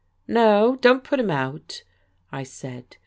[0.27, 1.83] "No, don't put him out,"
[2.31, 2.97] I said.